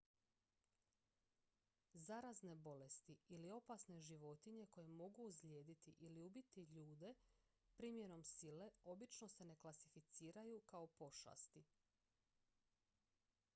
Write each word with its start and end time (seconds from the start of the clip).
zarazne 2.05 2.55
bolesti 2.67 3.17
ili 3.29 3.49
opasne 3.51 3.99
životinje 4.01 4.65
koje 4.65 4.87
mogu 4.87 5.25
ozlijediti 5.27 5.95
ili 5.99 6.19
ubiti 6.21 6.61
ljude 6.63 7.13
primjenom 7.77 8.23
sile 8.23 8.69
obično 8.83 9.27
se 9.27 9.45
ne 9.45 9.55
klasificiraju 9.55 10.61
kao 10.61 10.87
pošasti 10.87 11.63